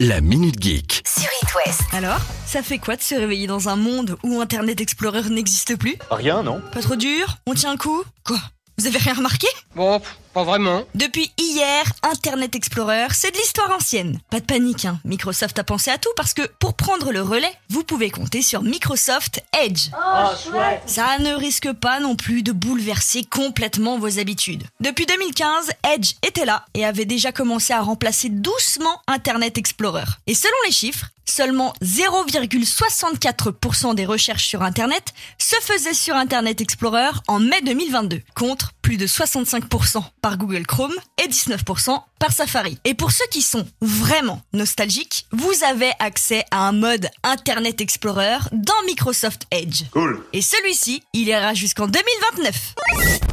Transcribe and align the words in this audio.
La 0.00 0.20
Minute 0.20 0.60
Geek. 0.60 1.02
sur 1.06 1.28
It 1.42 1.48
West. 1.66 1.82
Alors, 1.92 2.18
ça 2.46 2.62
fait 2.62 2.78
quoi 2.78 2.96
de 2.96 3.02
se 3.02 3.14
réveiller 3.14 3.46
dans 3.46 3.68
un 3.68 3.76
monde 3.76 4.16
où 4.24 4.40
Internet 4.40 4.80
Explorer 4.80 5.22
n'existe 5.30 5.76
plus? 5.76 5.96
Rien, 6.10 6.42
non. 6.42 6.60
Pas 6.72 6.80
trop 6.80 6.96
dur? 6.96 7.38
On 7.46 7.54
tient 7.54 7.70
un 7.72 7.76
coup? 7.76 8.02
Quoi? 8.24 8.38
Vous 8.82 8.88
avez 8.88 8.98
rien 8.98 9.14
remarqué? 9.14 9.46
Bon, 9.76 10.02
pas 10.34 10.42
vraiment. 10.42 10.82
Depuis 10.96 11.30
hier, 11.38 11.84
Internet 12.02 12.56
Explorer, 12.56 13.06
c'est 13.12 13.30
de 13.30 13.36
l'histoire 13.36 13.70
ancienne. 13.70 14.18
Pas 14.28 14.40
de 14.40 14.44
panique, 14.44 14.86
hein. 14.86 14.98
Microsoft 15.04 15.56
a 15.60 15.62
pensé 15.62 15.92
à 15.92 15.98
tout 15.98 16.10
parce 16.16 16.34
que 16.34 16.42
pour 16.58 16.74
prendre 16.74 17.12
le 17.12 17.22
relais, 17.22 17.52
vous 17.68 17.84
pouvez 17.84 18.10
compter 18.10 18.42
sur 18.42 18.64
Microsoft 18.64 19.40
Edge. 19.52 19.90
Ça 20.86 21.16
ne 21.20 21.32
risque 21.32 21.72
pas 21.74 22.00
non 22.00 22.16
plus 22.16 22.42
de 22.42 22.50
bouleverser 22.50 23.22
complètement 23.22 24.00
vos 24.00 24.18
habitudes. 24.18 24.64
Depuis 24.80 25.06
2015, 25.06 25.70
Edge 25.94 26.14
était 26.26 26.44
là 26.44 26.64
et 26.74 26.84
avait 26.84 27.04
déjà 27.04 27.30
commencé 27.30 27.72
à 27.72 27.82
remplacer 27.82 28.30
doucement 28.30 29.00
Internet 29.06 29.58
Explorer. 29.58 30.06
Et 30.26 30.34
selon 30.34 30.56
les 30.66 30.72
chiffres, 30.72 31.06
seulement 31.32 31.72
0,64% 31.82 33.94
des 33.94 34.04
recherches 34.04 34.46
sur 34.46 34.60
Internet 34.62 35.14
se 35.38 35.56
faisaient 35.62 35.94
sur 35.94 36.14
Internet 36.14 36.60
Explorer 36.60 37.08
en 37.26 37.40
mai 37.40 37.62
2022, 37.62 38.20
contre 38.34 38.72
plus 38.82 38.98
de 38.98 39.06
65% 39.06 40.02
par 40.20 40.36
Google 40.36 40.66
Chrome 40.66 40.92
et 41.22 41.28
19% 41.28 41.98
par 42.18 42.32
Safari. 42.32 42.76
Et 42.84 42.94
pour 42.94 43.12
ceux 43.12 43.24
qui 43.30 43.42
sont 43.42 43.66
vraiment 43.80 44.42
nostalgiques, 44.52 45.26
vous 45.32 45.64
avez 45.66 45.92
accès 45.98 46.44
à 46.50 46.68
un 46.68 46.72
mode 46.72 47.08
Internet 47.22 47.80
Explorer 47.80 48.36
dans 48.52 48.82
Microsoft 48.86 49.46
Edge. 49.50 49.84
Cool. 49.92 50.22
Et 50.32 50.42
celui-ci, 50.42 51.02
il 51.14 51.28
ira 51.28 51.54
jusqu'en 51.54 51.86
2029. 51.86 53.31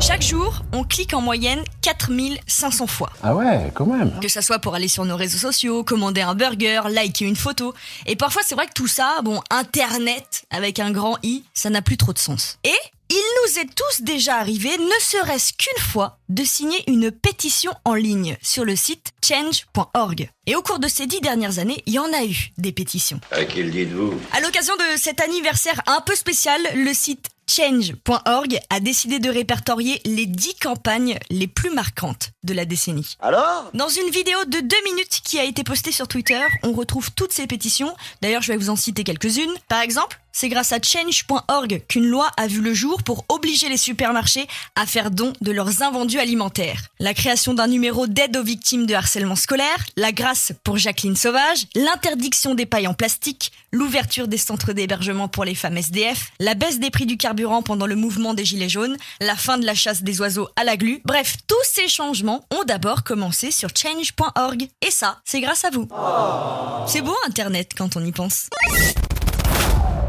Chaque 0.00 0.22
jour, 0.22 0.62
on 0.72 0.84
clique 0.84 1.12
en 1.12 1.20
moyenne 1.20 1.62
4500 1.82 2.86
fois. 2.86 3.10
Ah 3.22 3.34
ouais, 3.34 3.70
quand 3.74 3.84
même. 3.84 4.18
Que 4.20 4.28
ça 4.28 4.42
soit 4.42 4.58
pour 4.58 4.74
aller 4.74 4.88
sur 4.88 5.04
nos 5.04 5.16
réseaux 5.16 5.38
sociaux, 5.38 5.82
commander 5.82 6.20
un 6.20 6.34
burger, 6.34 6.82
liker 6.88 7.24
une 7.24 7.36
photo. 7.36 7.74
Et 8.06 8.14
parfois, 8.14 8.42
c'est 8.44 8.54
vrai 8.54 8.66
que 8.66 8.72
tout 8.74 8.86
ça, 8.86 9.20
bon, 9.22 9.42
Internet 9.50 10.44
avec 10.50 10.78
un 10.78 10.92
grand 10.92 11.18
I, 11.22 11.44
ça 11.52 11.68
n'a 11.68 11.82
plus 11.82 11.96
trop 11.96 12.12
de 12.12 12.18
sens. 12.18 12.58
Et 12.64 12.74
il 13.10 13.22
nous 13.42 13.58
est 13.58 13.74
tous 13.74 14.02
déjà 14.02 14.36
arrivé, 14.36 14.70
ne 14.78 15.00
serait-ce 15.00 15.52
qu'une 15.54 15.82
fois, 15.82 16.18
de 16.28 16.44
signer 16.44 16.78
une 16.86 17.10
pétition 17.10 17.72
en 17.84 17.94
ligne 17.94 18.36
sur 18.42 18.64
le 18.64 18.76
site 18.76 19.12
change.org. 19.26 20.30
Et 20.46 20.54
au 20.54 20.62
cours 20.62 20.78
de 20.78 20.88
ces 20.88 21.06
dix 21.06 21.20
dernières 21.20 21.58
années, 21.58 21.82
il 21.86 21.94
y 21.94 21.98
en 21.98 22.12
a 22.12 22.24
eu 22.24 22.50
des 22.58 22.72
pétitions. 22.72 23.20
À 23.32 23.44
qui 23.44 23.62
le 23.62 23.70
dites-vous? 23.70 24.14
À 24.32 24.40
l'occasion 24.40 24.74
de 24.76 24.98
cet 24.98 25.20
anniversaire 25.20 25.80
un 25.86 26.00
peu 26.02 26.14
spécial, 26.14 26.60
le 26.74 26.92
site 26.92 27.26
change.org 27.48 28.58
a 28.70 28.80
décidé 28.80 29.18
de 29.18 29.30
répertorier 29.30 30.00
les 30.04 30.26
10 30.26 30.54
campagnes 30.56 31.18
les 31.30 31.46
plus 31.46 31.70
marquantes 31.70 32.30
de 32.44 32.54
la 32.54 32.64
décennie. 32.64 33.16
Alors? 33.20 33.70
Dans 33.74 33.88
une 33.88 34.10
vidéo 34.10 34.38
de 34.46 34.60
2 34.60 34.76
minutes 34.84 35.20
qui 35.24 35.38
a 35.38 35.44
été 35.44 35.64
postée 35.64 35.92
sur 35.92 36.08
Twitter, 36.08 36.40
on 36.62 36.72
retrouve 36.72 37.10
toutes 37.12 37.32
ces 37.32 37.46
pétitions. 37.46 37.94
D'ailleurs, 38.22 38.42
je 38.42 38.52
vais 38.52 38.58
vous 38.58 38.70
en 38.70 38.76
citer 38.76 39.04
quelques-unes. 39.04 39.52
Par 39.68 39.80
exemple, 39.80 40.20
c'est 40.38 40.48
grâce 40.48 40.70
à 40.70 40.78
change.org 40.80 41.82
qu'une 41.88 42.06
loi 42.06 42.30
a 42.36 42.46
vu 42.46 42.60
le 42.60 42.72
jour 42.72 43.02
pour 43.02 43.24
obliger 43.28 43.68
les 43.68 43.76
supermarchés 43.76 44.46
à 44.76 44.86
faire 44.86 45.10
don 45.10 45.32
de 45.40 45.50
leurs 45.50 45.82
invendus 45.82 46.20
alimentaires. 46.20 46.82
La 47.00 47.12
création 47.12 47.54
d'un 47.54 47.66
numéro 47.66 48.06
d'aide 48.06 48.36
aux 48.36 48.44
victimes 48.44 48.86
de 48.86 48.94
harcèlement 48.94 49.34
scolaire, 49.34 49.84
la 49.96 50.12
grâce 50.12 50.52
pour 50.62 50.78
Jacqueline 50.78 51.16
Sauvage, 51.16 51.66
l'interdiction 51.74 52.54
des 52.54 52.66
pailles 52.66 52.86
en 52.86 52.94
plastique, 52.94 53.50
l'ouverture 53.72 54.28
des 54.28 54.38
centres 54.38 54.72
d'hébergement 54.72 55.26
pour 55.26 55.44
les 55.44 55.56
femmes 55.56 55.76
SDF, 55.76 56.30
la 56.38 56.54
baisse 56.54 56.78
des 56.78 56.90
prix 56.90 57.06
du 57.06 57.16
carburant 57.16 57.62
pendant 57.62 57.88
le 57.88 57.96
mouvement 57.96 58.32
des 58.32 58.44
Gilets 58.44 58.68
jaunes, 58.68 58.96
la 59.20 59.34
fin 59.34 59.58
de 59.58 59.66
la 59.66 59.74
chasse 59.74 60.04
des 60.04 60.20
oiseaux 60.20 60.48
à 60.54 60.62
la 60.62 60.76
glu. 60.76 61.00
Bref, 61.04 61.34
tous 61.48 61.56
ces 61.64 61.88
changements 61.88 62.44
ont 62.56 62.62
d'abord 62.62 63.02
commencé 63.02 63.50
sur 63.50 63.70
change.org. 63.76 64.68
Et 64.86 64.92
ça, 64.92 65.18
c'est 65.24 65.40
grâce 65.40 65.64
à 65.64 65.70
vous. 65.70 65.88
C'est 66.86 67.02
beau 67.02 67.16
Internet 67.26 67.72
quand 67.76 67.96
on 67.96 68.04
y 68.04 68.12
pense. 68.12 68.48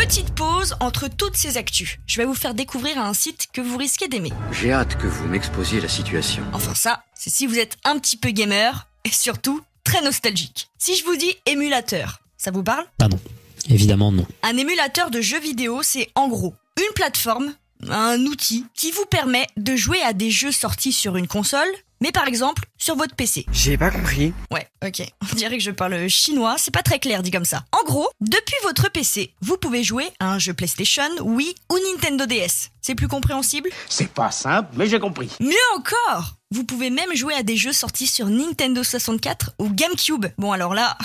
Petite 0.00 0.34
pause 0.34 0.76
entre 0.80 1.08
toutes 1.08 1.36
ces 1.36 1.58
actus. 1.58 1.98
Je 2.06 2.16
vais 2.16 2.24
vous 2.24 2.34
faire 2.34 2.54
découvrir 2.54 2.96
un 2.96 3.12
site 3.12 3.48
que 3.52 3.60
vous 3.60 3.76
risquez 3.76 4.08
d'aimer. 4.08 4.32
J'ai 4.50 4.72
hâte 4.72 4.96
que 4.96 5.06
vous 5.06 5.28
m'exposiez 5.28 5.78
la 5.78 5.90
situation. 5.90 6.42
Enfin 6.54 6.74
ça, 6.74 7.04
c'est 7.14 7.28
si 7.28 7.46
vous 7.46 7.58
êtes 7.58 7.76
un 7.84 7.98
petit 7.98 8.16
peu 8.16 8.30
gamer 8.30 8.88
et 9.04 9.10
surtout 9.10 9.60
très 9.84 10.00
nostalgique. 10.00 10.70
Si 10.78 10.96
je 10.96 11.04
vous 11.04 11.16
dis 11.16 11.34
émulateur, 11.44 12.20
ça 12.38 12.50
vous 12.50 12.62
parle? 12.62 12.86
Ah 13.02 13.08
non, 13.08 13.20
évidemment 13.68 14.10
non. 14.10 14.26
Un 14.42 14.56
émulateur 14.56 15.10
de 15.10 15.20
jeux 15.20 15.38
vidéo, 15.38 15.82
c'est 15.82 16.08
en 16.14 16.28
gros 16.28 16.54
une 16.78 16.94
plateforme, 16.94 17.52
un 17.90 18.20
outil 18.24 18.64
qui 18.74 18.92
vous 18.92 19.04
permet 19.04 19.46
de 19.58 19.76
jouer 19.76 20.00
à 20.00 20.14
des 20.14 20.30
jeux 20.30 20.52
sortis 20.52 20.94
sur 20.94 21.18
une 21.18 21.28
console, 21.28 21.68
mais 22.00 22.12
par 22.12 22.26
exemple 22.26 22.64
sur 22.78 22.96
votre 22.96 23.14
PC. 23.14 23.46
J'ai 23.52 23.76
pas 23.76 23.90
compris. 23.90 24.32
Ouais, 24.50 24.66
ok. 24.84 25.02
On 25.32 25.36
dirait 25.36 25.58
que 25.58 25.62
je 25.62 25.70
parle 25.70 26.08
chinois, 26.08 26.56
c'est 26.58 26.70
pas 26.72 26.82
très 26.82 26.98
clair 26.98 27.22
dit 27.22 27.30
comme 27.30 27.44
ça. 27.44 27.64
En 27.72 27.84
gros, 27.84 28.08
depuis 28.20 28.56
votre 28.62 28.90
PC, 28.90 29.34
vous 29.40 29.56
pouvez 29.56 29.84
jouer 29.84 30.08
à 30.18 30.32
un 30.32 30.38
jeu 30.38 30.54
PlayStation, 30.54 31.08
Wii 31.20 31.54
ou 31.70 31.76
Nintendo 31.92 32.26
DS. 32.26 32.70
C'est 32.80 32.94
plus 32.94 33.08
compréhensible? 33.08 33.68
C'est 33.88 34.10
pas 34.10 34.30
simple, 34.30 34.70
mais 34.76 34.88
j'ai 34.88 34.98
compris. 34.98 35.30
Mieux 35.40 35.54
encore 35.76 36.36
Vous 36.50 36.64
pouvez 36.64 36.88
même 36.90 37.14
jouer 37.14 37.34
à 37.34 37.42
des 37.42 37.56
jeux 37.56 37.72
sortis 37.74 38.06
sur 38.06 38.26
Nintendo 38.26 38.82
64 38.82 39.52
ou 39.58 39.68
GameCube. 39.68 40.26
Bon 40.38 40.52
alors 40.52 40.74
là, 40.74 40.96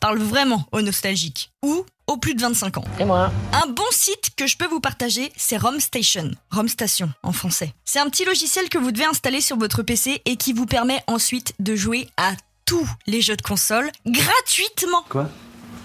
parle 0.00 0.18
vraiment 0.18 0.66
aux 0.72 0.82
nostalgiques. 0.82 1.52
Ou 1.62 1.84
aux 2.06 2.16
plus 2.16 2.34
de 2.34 2.40
25 2.40 2.78
ans. 2.78 2.84
Et 2.98 3.04
moi 3.04 3.30
Un 3.52 3.68
bon 3.68 3.84
site 3.92 4.30
que 4.36 4.46
je 4.46 4.56
peux 4.56 4.66
vous 4.66 4.80
partager, 4.80 5.32
c'est 5.36 5.56
RomStation. 5.56 6.32
RomStation 6.50 7.10
en 7.22 7.32
français. 7.32 7.72
C'est 7.84 8.00
un 8.00 8.08
petit 8.08 8.24
logiciel 8.24 8.68
que 8.68 8.78
vous 8.78 8.90
devez 8.90 9.04
installer 9.04 9.40
sur 9.40 9.56
votre 9.56 9.82
PC 9.82 10.20
et 10.24 10.36
qui 10.36 10.52
vous 10.52 10.66
permet 10.66 11.02
ensuite 11.06 11.54
de 11.60 11.76
jouer 11.76 12.08
à 12.16 12.32
tous 12.64 12.88
les 13.06 13.20
jeux 13.20 13.36
de 13.36 13.42
console 13.42 13.90
gratuitement. 14.06 15.04
Quoi? 15.08 15.28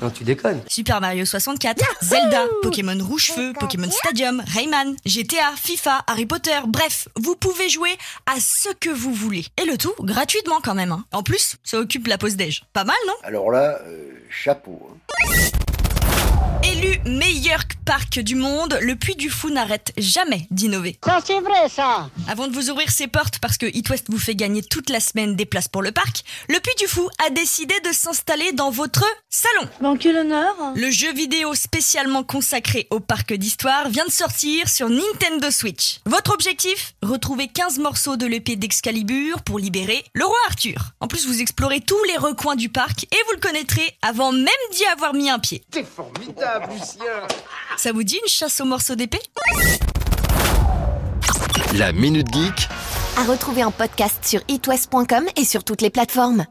Non, 0.01 0.09
tu 0.09 0.23
déconnes. 0.25 0.61
Super 0.67 0.99
Mario 0.99 1.23
64, 1.25 1.81
Zelda, 2.01 2.43
Pokémon 2.61 2.97
Rouge-Feu, 3.01 3.53
Pokémon 3.59 3.89
Stadium, 3.89 4.43
Rayman, 4.53 4.95
GTA, 5.05 5.53
FIFA, 5.55 6.03
Harry 6.07 6.25
Potter, 6.25 6.59
bref, 6.67 7.07
vous 7.15 7.35
pouvez 7.35 7.69
jouer 7.69 7.95
à 8.25 8.39
ce 8.39 8.69
que 8.79 8.89
vous 8.89 9.13
voulez. 9.13 9.45
Et 9.61 9.65
le 9.65 9.77
tout 9.77 9.93
gratuitement 10.01 10.59
quand 10.61 10.75
même. 10.75 10.91
hein. 10.91 11.05
En 11.13 11.23
plus, 11.23 11.55
ça 11.63 11.79
occupe 11.79 12.07
la 12.07 12.17
pause 12.17 12.35
déj. 12.35 12.63
Pas 12.73 12.83
mal, 12.83 12.95
non? 13.07 13.13
Alors 13.23 13.51
là, 13.51 13.79
euh, 13.87 14.11
chapeau. 14.29 14.91
hein. 14.91 15.64
Élu 16.65 16.99
meilleur 17.05 17.59
parc 17.85 18.19
du 18.19 18.33
monde, 18.33 18.79
le 18.81 18.95
Puy 18.95 19.15
du 19.15 19.29
Fou 19.29 19.51
n'arrête 19.51 19.93
jamais 19.97 20.47
d'innover. 20.49 20.97
Ça 21.05 21.19
c'est 21.23 21.39
vrai 21.39 21.69
ça 21.69 22.09
Avant 22.27 22.47
de 22.47 22.53
vous 22.53 22.71
ouvrir 22.71 22.89
ses 22.89 23.05
portes 23.05 23.37
parce 23.37 23.57
que 23.57 23.67
It 23.67 23.87
West 23.89 24.07
vous 24.09 24.17
fait 24.17 24.33
gagner 24.33 24.63
toute 24.63 24.89
la 24.89 24.99
semaine 24.99 25.35
des 25.35 25.45
places 25.45 25.67
pour 25.67 25.83
le 25.83 25.91
parc, 25.91 26.23
le 26.49 26.59
Puy 26.59 26.73
du 26.79 26.87
Fou 26.87 27.07
a 27.25 27.29
décidé 27.29 27.75
de 27.81 27.91
s'installer 27.91 28.51
dans 28.53 28.71
votre 28.71 29.05
salon. 29.29 29.69
Bon 29.81 29.95
quel 29.97 30.17
honneur 30.17 30.55
Le 30.75 30.89
jeu 30.89 31.13
vidéo 31.13 31.53
spécialement 31.53 32.23
consacré 32.23 32.87
au 32.89 32.99
parc 32.99 33.33
d'histoire 33.33 33.89
vient 33.89 34.05
de 34.05 34.11
sortir 34.11 34.67
sur 34.67 34.89
Nintendo 34.89 35.51
Switch. 35.51 35.99
Votre 36.07 36.33
objectif? 36.33 36.95
Retrouver 37.03 37.47
15 37.49 37.77
morceaux 37.77 38.17
de 38.17 38.25
l'épée 38.25 38.55
d'Excalibur 38.55 39.43
pour 39.43 39.59
libérer 39.59 40.03
le 40.13 40.25
roi 40.25 40.37
Arthur. 40.47 40.93
En 40.99 41.07
plus, 41.07 41.27
vous 41.27 41.39
explorez 41.41 41.81
tous 41.81 42.03
les 42.05 42.17
recoins 42.17 42.55
du 42.55 42.69
parc 42.69 43.03
et 43.03 43.17
vous 43.27 43.33
le 43.33 43.39
connaîtrez 43.41 43.95
avant 44.01 44.31
même 44.31 44.47
d'y 44.71 44.85
avoir 44.85 45.13
mis 45.13 45.29
un 45.29 45.37
pied. 45.37 45.63
T'es 45.69 45.83
formidable, 45.83 46.54
Lucien. 46.69 47.05
Ça 47.77 47.91
vous 47.91 48.03
dit 48.03 48.17
une 48.21 48.29
chasse 48.29 48.59
aux 48.61 48.65
morceaux 48.65 48.95
d'épée 48.95 49.21
La 51.73 51.91
Minute 51.91 52.27
Geek 52.33 52.69
À 53.17 53.23
retrouver 53.23 53.63
en 53.63 53.71
podcast 53.71 54.17
sur 54.23 54.41
itwest.com 54.47 55.25
et 55.35 55.45
sur 55.45 55.63
toutes 55.63 55.81
les 55.81 55.89
plateformes. 55.89 56.43